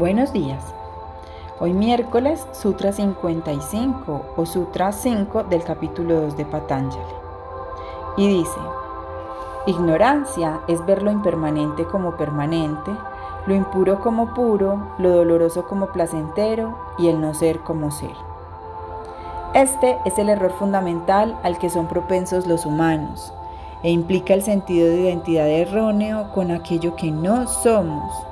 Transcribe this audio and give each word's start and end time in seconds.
Buenos 0.00 0.32
días. 0.32 0.64
Hoy 1.58 1.74
miércoles, 1.74 2.46
Sutra 2.52 2.90
55 2.90 4.22
o 4.34 4.46
Sutra 4.46 4.92
5 4.92 5.44
del 5.44 5.62
capítulo 5.62 6.22
2 6.22 6.38
de 6.38 6.46
Patanjali. 6.46 7.04
Y 8.16 8.26
dice, 8.26 8.58
ignorancia 9.66 10.62
es 10.68 10.82
ver 10.86 11.02
lo 11.02 11.10
impermanente 11.10 11.84
como 11.84 12.16
permanente, 12.16 12.90
lo 13.46 13.54
impuro 13.54 14.00
como 14.00 14.32
puro, 14.32 14.94
lo 14.96 15.10
doloroso 15.10 15.66
como 15.66 15.88
placentero 15.88 16.78
y 16.96 17.08
el 17.08 17.20
no 17.20 17.34
ser 17.34 17.60
como 17.60 17.90
ser. 17.90 18.16
Este 19.52 19.98
es 20.06 20.16
el 20.16 20.30
error 20.30 20.52
fundamental 20.52 21.38
al 21.42 21.58
que 21.58 21.68
son 21.68 21.88
propensos 21.88 22.46
los 22.46 22.64
humanos 22.64 23.34
e 23.82 23.90
implica 23.90 24.32
el 24.32 24.42
sentido 24.42 24.88
de 24.88 25.02
identidad 25.02 25.46
erróneo 25.46 26.32
con 26.32 26.52
aquello 26.52 26.96
que 26.96 27.10
no 27.10 27.46
somos. 27.46 28.29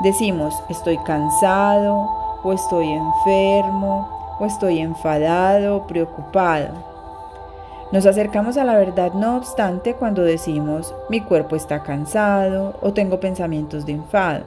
Decimos, 0.00 0.54
estoy 0.68 0.98
cansado, 0.98 2.08
o 2.42 2.52
estoy 2.52 2.88
enfermo, 2.88 4.08
o 4.38 4.46
estoy 4.46 4.80
enfadado, 4.80 5.86
preocupado. 5.86 6.92
Nos 7.92 8.06
acercamos 8.06 8.56
a 8.56 8.64
la 8.64 8.76
verdad 8.76 9.12
no 9.12 9.36
obstante 9.36 9.94
cuando 9.94 10.22
decimos, 10.22 10.94
mi 11.10 11.20
cuerpo 11.20 11.56
está 11.56 11.82
cansado 11.82 12.74
o 12.80 12.92
tengo 12.92 13.20
pensamientos 13.20 13.84
de 13.84 13.92
enfado. 13.92 14.44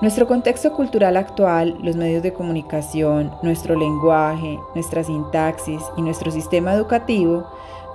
Nuestro 0.00 0.26
contexto 0.26 0.72
cultural 0.72 1.18
actual, 1.18 1.76
los 1.82 1.94
medios 1.96 2.22
de 2.22 2.32
comunicación, 2.32 3.30
nuestro 3.42 3.76
lenguaje, 3.76 4.58
nuestra 4.74 5.04
sintaxis 5.04 5.82
y 5.98 6.00
nuestro 6.00 6.30
sistema 6.30 6.72
educativo, 6.72 7.44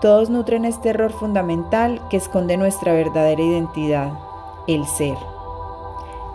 todos 0.02 0.30
nutren 0.30 0.66
este 0.66 0.90
error 0.90 1.12
fundamental 1.12 2.00
que 2.12 2.18
esconde 2.18 2.58
nuestra 2.58 2.94
verdadera 2.94 3.41
identidad, 3.41 4.12
el 4.68 4.86
ser. 4.86 5.18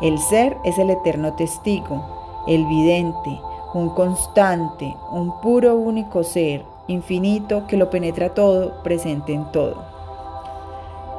El 0.01 0.19
ser 0.19 0.57
es 0.65 0.79
el 0.79 0.89
eterno 0.89 1.35
testigo, 1.35 2.03
el 2.47 2.65
vidente, 2.67 3.39
un 3.75 3.91
constante, 3.91 4.97
un 5.13 5.39
puro 5.43 5.77
único 5.77 6.23
ser, 6.23 6.65
infinito 6.87 7.67
que 7.67 7.77
lo 7.77 7.91
penetra 7.91 8.31
todo, 8.31 8.83
presente 8.83 9.35
en 9.35 9.45
todo. 9.53 9.85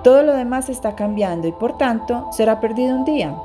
Todo 0.04 0.24
lo 0.24 0.34
demás 0.34 0.68
está 0.68 0.96
cambiando 0.96 1.48
y 1.48 1.52
por 1.52 1.78
tanto 1.78 2.28
será 2.32 2.60
perdido 2.60 2.96
un 2.96 3.06
día. 3.06 3.36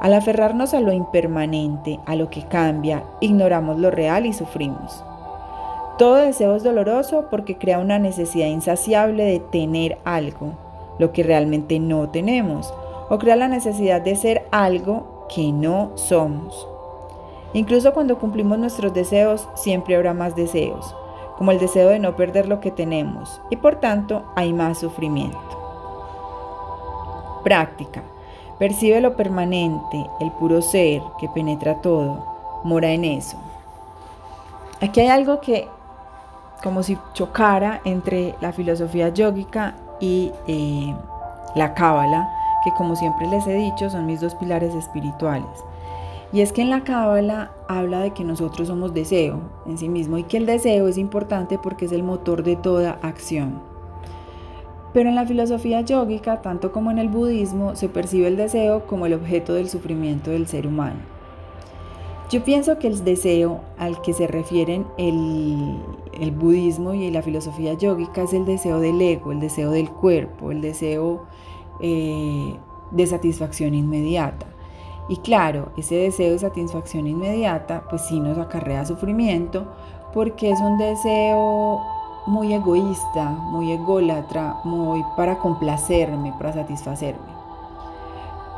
Al 0.00 0.12
aferrarnos 0.12 0.74
a 0.74 0.80
lo 0.80 0.92
impermanente, 0.92 2.00
a 2.04 2.16
lo 2.16 2.28
que 2.28 2.42
cambia, 2.42 3.04
ignoramos 3.20 3.78
lo 3.78 3.92
real 3.92 4.26
y 4.26 4.32
sufrimos. 4.32 5.04
Todo 5.98 6.16
deseo 6.16 6.56
es 6.56 6.64
doloroso 6.64 7.26
porque 7.30 7.58
crea 7.58 7.78
una 7.78 8.00
necesidad 8.00 8.48
insaciable 8.48 9.22
de 9.22 9.38
tener 9.38 9.98
algo, 10.04 10.54
lo 10.98 11.12
que 11.12 11.22
realmente 11.22 11.78
no 11.78 12.08
tenemos, 12.08 12.74
o 13.12 13.18
crea 13.18 13.36
la 13.36 13.46
necesidad 13.46 14.00
de 14.00 14.16
ser 14.16 14.48
algo 14.50 15.26
que 15.28 15.52
no 15.52 15.90
somos. 15.96 16.66
Incluso 17.52 17.92
cuando 17.92 18.18
cumplimos 18.18 18.58
nuestros 18.58 18.94
deseos, 18.94 19.46
siempre 19.52 19.96
habrá 19.96 20.14
más 20.14 20.34
deseos, 20.34 20.96
como 21.36 21.50
el 21.50 21.58
deseo 21.58 21.90
de 21.90 21.98
no 21.98 22.16
perder 22.16 22.48
lo 22.48 22.60
que 22.60 22.70
tenemos, 22.70 23.42
y 23.50 23.56
por 23.56 23.80
tanto 23.80 24.22
hay 24.34 24.54
más 24.54 24.78
sufrimiento. 24.78 25.38
Práctica. 27.44 28.02
Percibe 28.58 29.02
lo 29.02 29.14
permanente, 29.14 30.06
el 30.20 30.30
puro 30.32 30.62
ser 30.62 31.02
que 31.20 31.28
penetra 31.28 31.82
todo, 31.82 32.24
mora 32.64 32.92
en 32.92 33.04
eso. 33.04 33.36
Aquí 34.80 35.00
hay 35.00 35.08
algo 35.08 35.38
que 35.42 35.68
como 36.62 36.82
si 36.82 36.96
chocara 37.12 37.82
entre 37.84 38.36
la 38.40 38.52
filosofía 38.52 39.10
yógica 39.10 39.74
y 40.00 40.32
eh, 40.46 40.94
la 41.54 41.74
cábala, 41.74 42.38
que 42.64 42.72
como 42.72 42.96
siempre 42.96 43.26
les 43.28 43.46
he 43.46 43.54
dicho 43.54 43.90
son 43.90 44.06
mis 44.06 44.20
dos 44.20 44.34
pilares 44.34 44.74
espirituales. 44.74 45.64
Y 46.32 46.40
es 46.40 46.52
que 46.52 46.62
en 46.62 46.70
la 46.70 46.82
cábala 46.82 47.52
habla 47.68 48.00
de 48.00 48.12
que 48.12 48.24
nosotros 48.24 48.68
somos 48.68 48.94
deseo 48.94 49.40
en 49.66 49.76
sí 49.76 49.88
mismo 49.88 50.16
y 50.16 50.24
que 50.24 50.38
el 50.38 50.46
deseo 50.46 50.88
es 50.88 50.96
importante 50.96 51.58
porque 51.58 51.84
es 51.84 51.92
el 51.92 52.02
motor 52.02 52.42
de 52.42 52.56
toda 52.56 52.98
acción. 53.02 53.60
Pero 54.94 55.08
en 55.10 55.14
la 55.14 55.26
filosofía 55.26 55.82
yógica, 55.82 56.40
tanto 56.40 56.72
como 56.72 56.90
en 56.90 56.98
el 56.98 57.08
budismo, 57.08 57.76
se 57.76 57.88
percibe 57.88 58.28
el 58.28 58.36
deseo 58.36 58.86
como 58.86 59.06
el 59.06 59.14
objeto 59.14 59.54
del 59.54 59.68
sufrimiento 59.68 60.30
del 60.30 60.46
ser 60.46 60.66
humano. 60.66 61.00
Yo 62.30 62.42
pienso 62.42 62.78
que 62.78 62.86
el 62.86 63.04
deseo 63.04 63.60
al 63.76 64.00
que 64.00 64.14
se 64.14 64.26
refieren 64.26 64.86
el, 64.96 65.78
el 66.18 66.30
budismo 66.30 66.94
y 66.94 67.10
la 67.10 67.20
filosofía 67.20 67.74
yógica 67.74 68.22
es 68.22 68.32
el 68.32 68.46
deseo 68.46 68.80
del 68.80 69.00
ego, 69.02 69.32
el 69.32 69.40
deseo 69.40 69.70
del 69.70 69.90
cuerpo, 69.90 70.50
el 70.50 70.62
deseo 70.62 71.26
eh, 71.82 72.56
de 72.90 73.06
satisfacción 73.06 73.74
inmediata. 73.74 74.46
Y 75.08 75.16
claro, 75.16 75.72
ese 75.76 75.96
deseo 75.96 76.32
de 76.32 76.38
satisfacción 76.38 77.06
inmediata 77.06 77.84
pues 77.90 78.02
sí 78.02 78.20
nos 78.20 78.38
acarrea 78.38 78.86
sufrimiento 78.86 79.66
porque 80.14 80.50
es 80.50 80.60
un 80.60 80.78
deseo 80.78 81.80
muy 82.26 82.54
egoísta, 82.54 83.30
muy 83.30 83.72
ególatra, 83.72 84.56
muy 84.64 85.04
para 85.16 85.38
complacerme, 85.38 86.32
para 86.38 86.52
satisfacerme. 86.52 87.32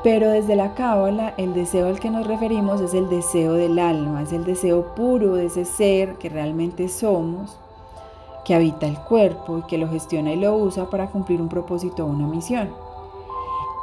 Pero 0.02 0.28
desde 0.28 0.54
la 0.54 0.74
cábala, 0.74 1.32
el 1.38 1.54
deseo 1.54 1.88
al 1.88 1.98
que 1.98 2.10
nos 2.10 2.26
referimos 2.26 2.82
es 2.82 2.92
el 2.92 3.08
deseo 3.08 3.54
del 3.54 3.78
alma, 3.78 4.20
es 4.20 4.34
el 4.34 4.44
deseo 4.44 4.94
puro 4.94 5.34
de 5.34 5.46
ese 5.46 5.64
ser 5.64 6.16
que 6.18 6.28
realmente 6.28 6.88
somos, 6.88 7.58
que 8.44 8.54
habita 8.54 8.86
el 8.86 8.98
cuerpo 8.98 9.58
y 9.58 9.62
que 9.62 9.78
lo 9.78 9.88
gestiona 9.88 10.32
y 10.32 10.36
lo 10.36 10.54
usa 10.56 10.90
para 10.90 11.06
cumplir 11.06 11.40
un 11.40 11.48
propósito 11.48 12.04
o 12.04 12.08
una 12.08 12.26
misión. 12.26 12.68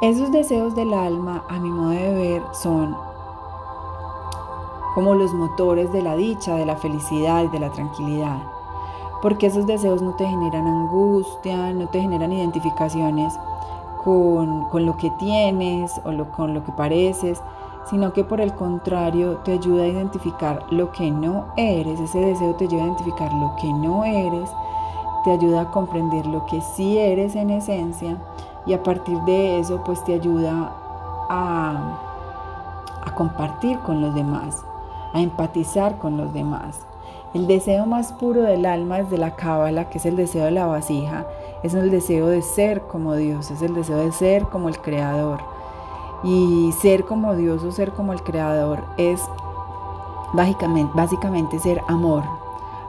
Esos 0.02 0.32
deseos 0.32 0.74
del 0.74 0.94
alma, 0.94 1.44
a 1.48 1.60
mi 1.60 1.70
modo 1.70 1.90
de 1.90 2.12
ver, 2.12 2.42
son 2.50 2.96
como 4.96 5.14
los 5.14 5.32
motores 5.32 5.92
de 5.92 6.02
la 6.02 6.16
dicha, 6.16 6.56
de 6.56 6.66
la 6.66 6.74
felicidad 6.74 7.44
y 7.44 7.46
de 7.46 7.60
la 7.60 7.70
tranquilidad. 7.70 8.38
Porque 9.22 9.46
esos 9.46 9.64
deseos 9.64 10.02
no 10.02 10.16
te 10.16 10.26
generan 10.26 10.66
angustia, 10.66 11.72
no 11.72 11.88
te 11.88 12.00
generan 12.00 12.32
identificaciones 12.32 13.32
con, 14.02 14.66
lo 14.84 14.96
que 14.96 15.08
tienes 15.20 15.92
o 16.04 16.24
con 16.32 16.52
lo 16.52 16.64
que 16.64 16.72
pareces, 16.72 17.40
sino 17.88 18.12
que 18.12 18.24
por 18.24 18.40
el 18.40 18.52
contrario 18.54 19.36
te 19.44 19.52
ayuda 19.52 19.84
a 19.84 19.86
identificar 19.86 20.66
lo 20.72 20.90
que 20.90 21.12
no 21.12 21.52
eres, 21.56 22.00
ese 22.00 22.18
deseo 22.18 22.56
te 22.56 22.64
ayuda 22.64 22.82
a 22.82 22.86
identificar 22.86 23.32
lo 23.32 23.54
que 23.54 23.72
no 23.72 24.04
eres, 24.04 24.50
te 25.22 25.30
ayuda 25.30 25.60
a 25.60 25.70
comprender 25.70 26.26
lo 26.26 26.44
que 26.46 26.60
sí 26.60 26.98
eres 26.98 27.36
en 27.36 27.50
esencia 27.50 28.18
y 28.66 28.74
a 28.74 28.82
partir 28.82 29.18
de 29.22 29.58
eso 29.58 29.82
pues 29.84 30.02
te 30.04 30.14
ayuda 30.14 30.72
a, 31.28 31.98
a 33.04 33.14
compartir 33.14 33.78
con 33.80 34.00
los 34.00 34.14
demás, 34.14 34.64
a 35.12 35.20
empatizar 35.20 35.98
con 35.98 36.16
los 36.16 36.32
demás. 36.32 36.86
El 37.34 37.46
deseo 37.46 37.86
más 37.86 38.12
puro 38.12 38.42
del 38.42 38.66
alma 38.66 38.98
es 38.98 39.10
de 39.10 39.16
la 39.16 39.34
cábala, 39.34 39.88
que 39.88 39.96
es 39.96 40.04
el 40.04 40.16
deseo 40.16 40.44
de 40.44 40.50
la 40.50 40.66
vasija, 40.66 41.24
es 41.62 41.72
el 41.72 41.90
deseo 41.90 42.26
de 42.26 42.42
ser 42.42 42.82
como 42.82 43.14
Dios, 43.14 43.50
es 43.50 43.62
el 43.62 43.74
deseo 43.74 43.96
de 43.96 44.12
ser 44.12 44.42
como 44.44 44.68
el 44.68 44.78
Creador. 44.78 45.40
Y 46.22 46.70
ser 46.80 47.04
como 47.04 47.34
Dios 47.34 47.64
o 47.64 47.72
ser 47.72 47.92
como 47.92 48.12
el 48.12 48.22
Creador 48.22 48.84
es 48.98 49.22
básicamente, 50.34 50.92
básicamente 50.94 51.58
ser 51.58 51.80
amor, 51.88 52.22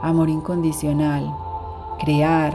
amor 0.02 0.30
incondicional, 0.30 1.34
crear, 2.00 2.54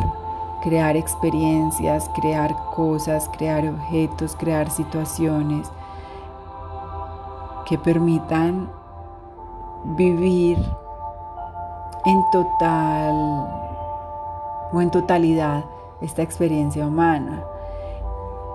crear 0.62 0.96
experiencias, 0.96 2.10
crear 2.14 2.54
cosas, 2.74 3.28
crear 3.36 3.66
objetos, 3.66 4.36
crear 4.36 4.70
situaciones 4.70 5.68
que 7.66 7.78
permitan 7.78 8.70
vivir 9.96 10.58
en 12.04 12.24
total 12.32 13.14
o 14.72 14.80
en 14.80 14.90
totalidad 14.90 15.64
esta 16.00 16.22
experiencia 16.22 16.86
humana. 16.86 17.44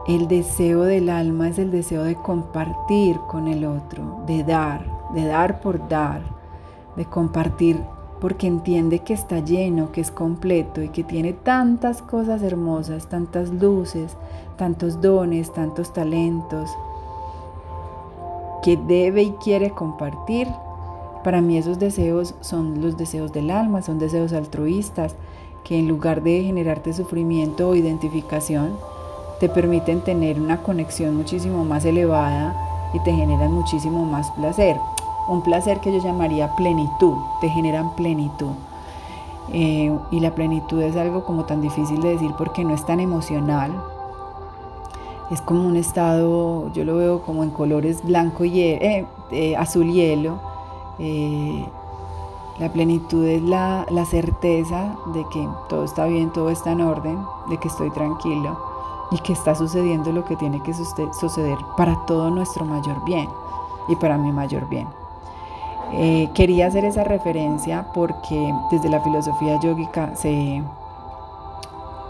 El 0.07 0.27
deseo 0.27 0.83
del 0.83 1.09
alma 1.09 1.47
es 1.47 1.59
el 1.59 1.71
deseo 1.71 2.03
de 2.03 2.15
compartir 2.15 3.19
con 3.21 3.47
el 3.47 3.65
otro, 3.65 4.21
de 4.25 4.43
dar, 4.43 4.85
de 5.13 5.25
dar 5.25 5.61
por 5.61 5.87
dar, 5.87 6.21
de 6.95 7.05
compartir 7.05 7.81
porque 8.23 8.47
entiende 8.47 8.99
que 8.99 9.11
está 9.11 9.39
lleno, 9.39 9.91
que 9.91 9.99
es 9.99 10.09
completo 10.09 10.81
y 10.81 10.87
que 10.87 11.03
tiene 11.03 11.33
tantas 11.33 12.01
cosas 12.01 12.41
hermosas, 12.41 13.07
tantas 13.07 13.49
luces, 13.49 14.15
tantos 14.55 15.01
dones, 15.01 15.51
tantos 15.51 15.91
talentos, 15.91 16.69
que 18.63 18.77
debe 18.77 19.23
y 19.23 19.31
quiere 19.43 19.71
compartir 19.71 20.47
para 21.21 21.41
mí 21.41 21.57
esos 21.57 21.79
deseos 21.79 22.33
son 22.39 22.81
los 22.81 22.95
deseos 22.95 23.33
del 23.33 23.51
alma, 23.51 23.81
son 23.81 23.99
deseos 23.99 24.31
altruistas 24.31 25.15
que 25.65 25.77
en 25.77 25.89
lugar 25.89 26.23
de 26.23 26.43
generarte 26.43 26.93
sufrimiento 26.93 27.67
o 27.67 27.75
identificación, 27.75 28.77
te 29.41 29.49
permiten 29.49 29.99
tener 29.99 30.39
una 30.39 30.63
conexión 30.63 31.17
muchísimo 31.17 31.65
más 31.65 31.83
elevada 31.83 32.55
y 32.93 33.01
te 33.01 33.11
generan 33.11 33.51
muchísimo 33.51 34.05
más 34.05 34.31
placer. 34.31 34.77
Un 35.27 35.41
placer 35.41 35.79
que 35.79 35.91
yo 35.91 35.99
llamaría 35.99 36.55
plenitud, 36.55 37.15
te 37.39 37.49
generan 37.49 37.95
plenitud. 37.95 38.51
Eh, 39.51 39.95
y 40.11 40.19
la 40.19 40.33
plenitud 40.33 40.81
es 40.81 40.95
algo 40.95 41.23
como 41.25 41.45
tan 41.45 41.61
difícil 41.61 42.01
de 42.01 42.09
decir 42.09 42.31
porque 42.37 42.63
no 42.63 42.73
es 42.73 42.85
tan 42.85 42.99
emocional, 42.99 43.71
es 45.31 45.41
como 45.41 45.67
un 45.67 45.75
estado, 45.75 46.71
yo 46.73 46.83
lo 46.85 46.97
veo 46.97 47.21
como 47.21 47.43
en 47.43 47.49
colores 47.49 48.03
blanco 48.03 48.45
y 48.45 48.61
eh, 48.61 49.05
eh, 49.31 49.55
azul 49.55 49.91
hielo. 49.91 50.39
La 52.59 52.71
plenitud 52.71 53.25
es 53.25 53.41
la, 53.41 53.85
la, 53.89 54.05
certeza 54.05 54.95
de 55.07 55.25
que 55.29 55.47
todo 55.69 55.85
está 55.85 56.05
bien, 56.05 56.31
todo 56.31 56.51
está 56.51 56.71
en 56.71 56.81
orden, 56.81 57.17
de 57.49 57.57
que 57.57 57.67
estoy 57.67 57.89
tranquilo 57.89 58.59
y 59.09 59.17
que 59.17 59.33
está 59.33 59.55
sucediendo 59.55 60.11
lo 60.11 60.23
que 60.23 60.35
tiene 60.35 60.61
que 60.61 60.73
suceder 60.73 61.57
para 61.77 61.95
todo 62.05 62.29
nuestro 62.29 62.63
mayor 62.63 63.03
bien 63.05 63.27
y 63.87 63.95
para 63.95 64.17
mi 64.17 64.31
mayor 64.31 64.69
bien. 64.69 64.87
Quería 66.33 66.67
hacer 66.67 66.85
esa 66.85 67.03
referencia 67.03 67.85
porque 67.93 68.53
desde 68.71 68.89
la 68.89 69.01
filosofía 69.01 69.59
yógica 69.59 70.15
se, 70.15 70.63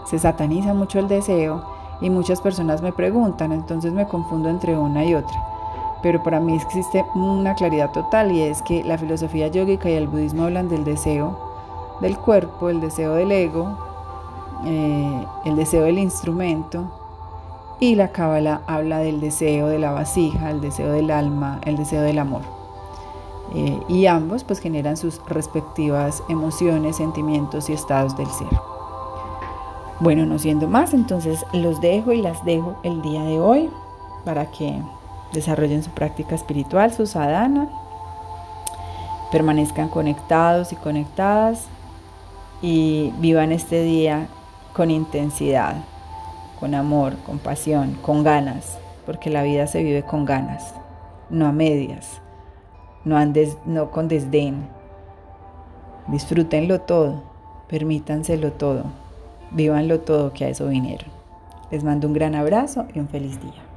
se 0.06 0.18
sataniza 0.18 0.74
mucho 0.74 0.98
el 0.98 1.08
deseo 1.08 1.62
y 2.00 2.10
muchas 2.10 2.40
personas 2.40 2.82
me 2.82 2.92
preguntan, 2.92 3.52
entonces 3.52 3.92
me 3.92 4.06
confundo 4.06 4.48
entre 4.48 4.76
una 4.76 5.04
y 5.04 5.14
otra. 5.14 5.36
Pero 6.02 6.22
para 6.22 6.40
mí 6.40 6.54
existe 6.54 7.04
una 7.14 7.54
claridad 7.54 7.90
total 7.90 8.32
y 8.32 8.42
es 8.42 8.60
que 8.62 8.84
la 8.84 8.98
filosofía 8.98 9.48
yógica 9.48 9.88
y 9.88 9.94
el 9.94 10.08
budismo 10.08 10.44
hablan 10.44 10.68
del 10.68 10.84
deseo 10.84 11.38
del 12.00 12.18
cuerpo, 12.18 12.68
el 12.68 12.80
deseo 12.80 13.14
del 13.14 13.32
ego, 13.32 13.78
eh, 14.66 15.26
el 15.44 15.56
deseo 15.56 15.84
del 15.84 15.98
instrumento 15.98 16.84
y 17.80 17.94
la 17.94 18.08
cábala 18.08 18.62
habla 18.66 18.98
del 18.98 19.20
deseo 19.20 19.68
de 19.68 19.78
la 19.78 19.92
vasija, 19.92 20.50
el 20.50 20.60
deseo 20.60 20.92
del 20.92 21.10
alma, 21.10 21.60
el 21.64 21.76
deseo 21.76 22.02
del 22.02 22.18
amor. 22.18 22.63
Eh, 23.52 23.80
y 23.88 24.06
ambos 24.06 24.42
pues 24.42 24.58
generan 24.58 24.96
sus 24.96 25.20
respectivas 25.26 26.22
emociones, 26.28 26.96
sentimientos 26.96 27.68
y 27.68 27.72
estados 27.72 28.16
del 28.16 28.26
ser. 28.28 28.48
Bueno, 30.00 30.26
no 30.26 30.38
siendo 30.38 30.66
más, 30.66 30.92
entonces 30.92 31.44
los 31.52 31.80
dejo 31.80 32.12
y 32.12 32.20
las 32.20 32.44
dejo 32.44 32.76
el 32.82 33.00
día 33.02 33.22
de 33.22 33.38
hoy 33.38 33.70
para 34.24 34.50
que 34.50 34.80
desarrollen 35.32 35.82
su 35.82 35.90
práctica 35.90 36.34
espiritual, 36.34 36.92
su 36.92 37.06
sadhana, 37.06 37.68
permanezcan 39.30 39.88
conectados 39.88 40.72
y 40.72 40.76
conectadas 40.76 41.66
y 42.62 43.12
vivan 43.18 43.52
este 43.52 43.82
día 43.82 44.28
con 44.72 44.90
intensidad, 44.90 45.76
con 46.58 46.74
amor, 46.74 47.16
con 47.26 47.38
pasión, 47.38 47.96
con 48.02 48.24
ganas, 48.24 48.78
porque 49.06 49.30
la 49.30 49.42
vida 49.42 49.66
se 49.66 49.82
vive 49.82 50.02
con 50.02 50.24
ganas, 50.24 50.74
no 51.30 51.46
a 51.46 51.52
medias, 51.52 52.20
no, 53.04 53.18
no 53.66 53.90
con 53.90 54.08
desdén. 54.08 54.66
Disfrútenlo 56.08 56.80
todo, 56.80 57.22
permítanselo 57.68 58.52
todo. 58.52 58.84
Vívanlo 59.50 60.00
todo 60.00 60.32
que 60.32 60.44
a 60.44 60.48
eso 60.48 60.68
vinieron. 60.68 61.08
Les 61.70 61.84
mando 61.84 62.08
un 62.08 62.14
gran 62.14 62.34
abrazo 62.34 62.86
y 62.94 62.98
un 62.98 63.08
feliz 63.08 63.40
día. 63.40 63.73